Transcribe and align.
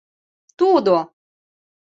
—Тудо! 0.57 0.97